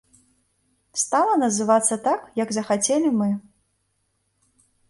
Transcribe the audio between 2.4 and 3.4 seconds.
як захацелі мы.